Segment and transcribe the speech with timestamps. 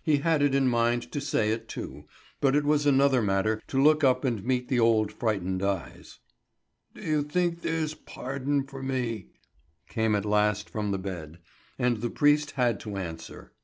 [0.00, 2.04] He had it in his mind to say it, too,
[2.40, 6.20] but it was another matter to look up and meet the old, frightened eyes.
[6.94, 9.26] "Do you think there's pardon for me?"
[9.88, 11.38] came at last from the bed;
[11.80, 13.54] and the priest had to answer.